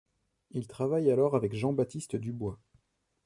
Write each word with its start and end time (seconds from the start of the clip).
Il 0.49 0.65
travaille 0.65 1.11
alors 1.11 1.35
avec 1.35 1.53
Jean-Baptiste 1.53 2.15
Dubois. 2.15 2.57